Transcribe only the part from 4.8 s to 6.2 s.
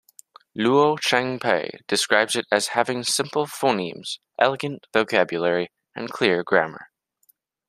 vocabulary, and